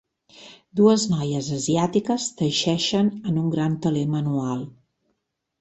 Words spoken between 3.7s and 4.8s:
teler manual.